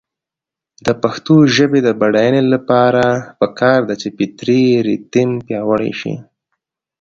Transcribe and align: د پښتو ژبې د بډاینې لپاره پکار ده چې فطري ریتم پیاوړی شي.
د 0.85 0.87
پښتو 1.01 1.35
ژبې 1.55 1.79
د 1.83 1.89
بډاینې 1.99 2.41
لپاره 2.53 3.03
پکار 3.39 3.79
ده 3.89 3.95
چې 4.01 4.07
فطري 4.17 4.61
ریتم 4.87 5.29
پیاوړی 5.47 5.91
شي. 5.99 6.13